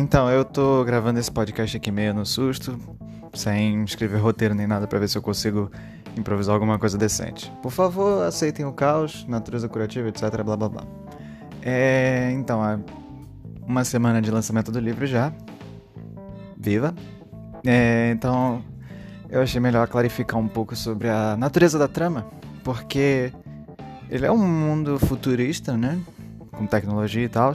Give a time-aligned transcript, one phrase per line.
[0.00, 2.78] Então, eu tô gravando esse podcast aqui meio no susto,
[3.34, 5.72] sem escrever roteiro nem nada para ver se eu consigo
[6.16, 7.50] improvisar alguma coisa decente.
[7.60, 10.84] Por favor, aceitem o caos, natureza curativa, etc, blá blá blá.
[11.60, 12.78] É, então, é
[13.66, 15.32] uma semana de lançamento do livro já.
[16.56, 16.94] Viva!
[17.66, 18.62] É, então,
[19.28, 22.24] eu achei melhor clarificar um pouco sobre a natureza da trama,
[22.62, 23.32] porque
[24.08, 25.98] ele é um mundo futurista, né?
[26.52, 27.52] Com tecnologia e tal,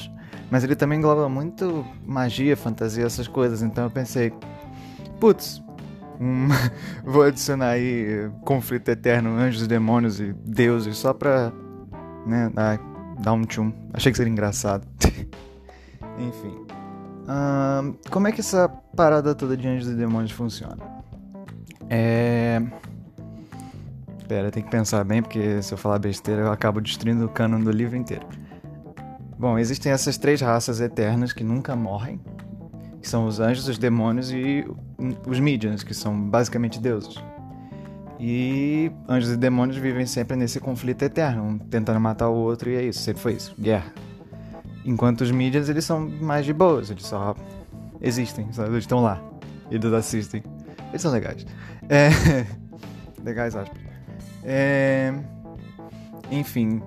[0.53, 3.63] mas ele também engloba muito magia, fantasia, essas coisas.
[3.63, 4.31] Então eu pensei,
[5.19, 5.59] putz,
[6.21, 6.47] hum,
[7.03, 11.51] vou adicionar aí conflito eterno, anjos, demônios e deuses, só pra
[12.27, 12.79] né, dar,
[13.19, 13.73] dar um tchum.
[13.91, 14.87] Achei que seria engraçado.
[16.19, 16.67] Enfim.
[18.11, 20.77] como é que essa parada toda de anjos e demônios funciona?
[21.89, 22.61] É.
[24.27, 27.59] Pera, tem que pensar bem, porque se eu falar besteira eu acabo destruindo o canon
[27.59, 28.27] do livro inteiro.
[29.43, 32.17] Bom, existem essas três raças eternas que nunca morrem,
[33.01, 34.65] que são os anjos, os demônios e
[35.27, 37.21] os Midians, que são basicamente deuses.
[38.17, 42.75] E anjos e demônios vivem sempre nesse conflito eterno, um tentando matar o outro e
[42.75, 43.91] é isso, sempre foi isso, guerra.
[44.85, 47.35] Enquanto os Midians, eles são mais de boas, eles só
[47.99, 48.69] existem, sabe?
[48.69, 49.21] eles estão lá,
[49.69, 50.41] eles assistem.
[50.87, 51.45] Eles são legais.
[51.89, 52.11] É...
[53.21, 53.77] legais, aspas.
[54.45, 55.13] É...
[56.31, 56.81] Enfim,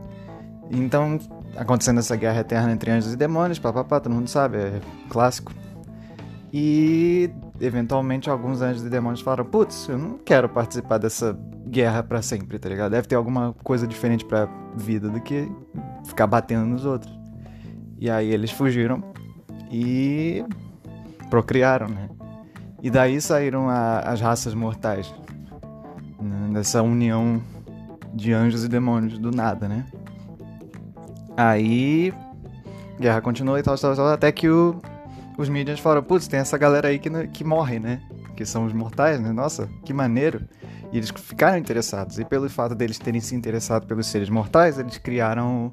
[0.71, 1.19] então
[1.57, 5.53] acontecendo essa guerra eterna entre anjos e demônios, papapá, todo mundo sabe, é clássico.
[6.53, 12.23] E eventualmente alguns anjos e demônios falaram: Putz, eu não quero participar dessa guerra para
[12.23, 12.93] sempre, tá ligado?
[12.93, 15.51] Deve ter alguma coisa diferente pra vida do que
[16.07, 17.13] ficar batendo nos outros.
[17.99, 19.03] E aí eles fugiram
[19.71, 20.45] e
[21.29, 22.09] procriaram, né?
[22.83, 25.13] E daí saíram a, as raças mortais.
[26.21, 26.51] Né?
[26.53, 27.43] Dessa união
[28.15, 29.87] de anjos e demônios do nada, né?
[31.37, 32.13] Aí.
[32.99, 34.81] Guerra continua e tal, tal, tal, até que o,
[35.37, 38.01] os mídias falaram: putz, tem essa galera aí que, que morre, né?
[38.35, 39.33] Que são os mortais, né?
[39.33, 40.43] Nossa, que maneiro.
[40.93, 42.19] E eles ficaram interessados.
[42.19, 45.71] E pelo fato deles terem se interessado pelos seres mortais, eles criaram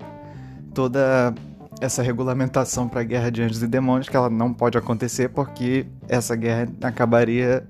[0.74, 1.34] toda
[1.80, 5.86] essa regulamentação para a guerra de anjos e demônios que ela não pode acontecer porque
[6.08, 7.68] essa guerra acabaria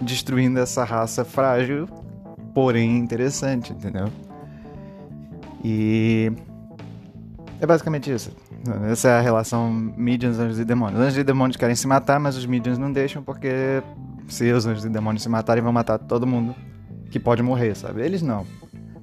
[0.00, 1.88] destruindo essa raça frágil,
[2.54, 4.08] porém interessante, entendeu?
[5.64, 6.32] E
[7.62, 8.32] é basicamente isso.
[8.90, 11.00] Essa é a relação Midians, anjos e demônios.
[11.00, 13.80] Anjos e demônios querem se matar, mas os Midians não deixam porque
[14.26, 16.56] se os anjos e demônios se matarem, vão matar todo mundo
[17.08, 18.02] que pode morrer, sabe?
[18.02, 18.44] Eles não.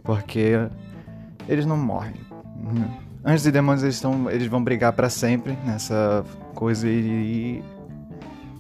[0.04, 0.60] Porque
[1.48, 2.16] eles não morrem.
[3.24, 7.64] Anjos e demônios eles, estão, eles vão brigar para sempre nessa coisa e, e.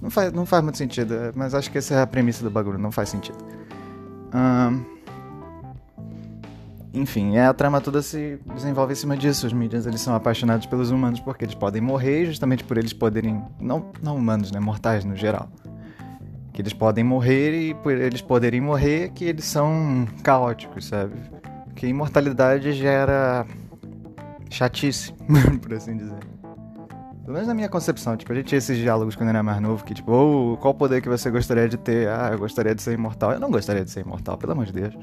[0.02, 2.78] não, faz, não faz muito sentido, mas acho que essa é a premissa do bagulho,
[2.78, 3.38] não faz sentido.
[4.34, 4.99] Um,
[6.94, 9.46] enfim, a trama toda se desenvolve em cima disso.
[9.46, 13.44] Os Midians eles são apaixonados pelos humanos porque eles podem morrer, justamente por eles poderem.
[13.60, 14.60] Não, não humanos, né?
[14.60, 15.50] Mortais no geral.
[16.52, 21.14] Que eles podem morrer e por eles poderem morrer que eles são caóticos, sabe?
[21.66, 23.46] Porque imortalidade gera
[24.50, 25.14] chatice,
[25.62, 26.20] por assim dizer.
[27.22, 29.86] Pelo menos na minha concepção, tipo, a gente tinha esses diálogos quando era mais novo,
[29.86, 32.10] que tipo, oh, qual poder que você gostaria de ter?
[32.10, 33.34] Ah, eu gostaria de ser imortal.
[33.34, 34.98] Eu não gostaria de ser imortal, pelo amor de Deus.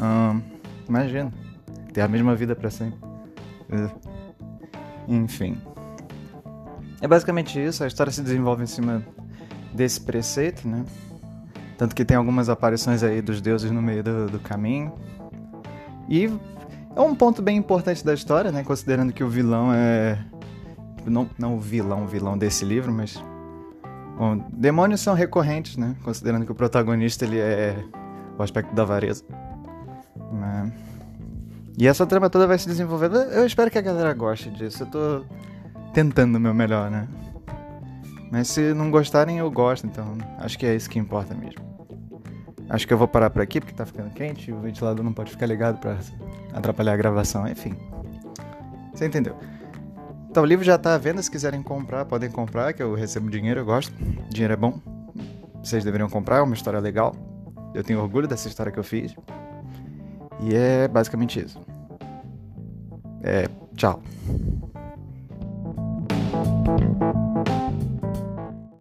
[0.00, 0.40] Um,
[0.90, 1.32] Imagina.
[1.94, 2.98] Ter a mesma vida para sempre.
[3.70, 3.88] É.
[5.06, 5.56] Enfim.
[7.00, 7.84] É basicamente isso.
[7.84, 9.00] A história se desenvolve em cima
[9.72, 10.84] desse preceito, né?
[11.78, 14.92] Tanto que tem algumas aparições aí dos deuses no meio do, do caminho.
[16.08, 16.28] E
[16.96, 18.64] é um ponto bem importante da história, né?
[18.64, 20.18] Considerando que o vilão é.
[21.06, 23.22] Não, não o vilão, o vilão desse livro, mas.
[24.18, 25.94] Bom, demônios são recorrentes, né?
[26.02, 27.76] Considerando que o protagonista ele é
[28.36, 29.24] o aspecto da avareza.
[30.32, 30.72] Né?
[31.78, 33.16] E essa trama toda vai se desenvolvendo.
[33.16, 34.82] Eu espero que a galera goste disso.
[34.82, 35.24] Eu tô
[35.92, 37.08] tentando o meu melhor, né?
[38.30, 41.60] Mas se não gostarem, eu gosto, então acho que é isso que importa mesmo.
[42.68, 45.32] Acho que eu vou parar por aqui porque tá ficando quente, o ventilador não pode
[45.32, 45.98] ficar ligado para
[46.52, 47.74] atrapalhar a gravação, enfim.
[48.94, 49.36] Você entendeu?
[50.30, 53.28] Então o livro já tá à venda, se quiserem comprar, podem comprar, que eu recebo
[53.28, 53.92] dinheiro, eu gosto.
[54.28, 54.80] Dinheiro é bom.
[55.60, 57.16] Vocês deveriam comprar, é uma história legal.
[57.74, 59.16] Eu tenho orgulho dessa história que eu fiz.
[60.42, 61.58] E é basicamente isso.
[63.22, 64.02] É, tchau.